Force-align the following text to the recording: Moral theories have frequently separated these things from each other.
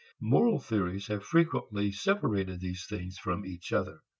Moral 0.19 0.59
theories 0.59 1.05
have 1.09 1.23
frequently 1.23 1.91
separated 1.91 2.59
these 2.59 2.87
things 2.87 3.19
from 3.19 3.45
each 3.45 3.71
other. 3.71 3.99